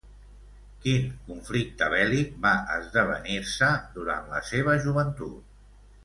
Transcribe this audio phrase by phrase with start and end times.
[0.85, 3.69] Quin conflicte bèl·lic va esdevenir-se
[3.99, 5.61] durant la seva joventut?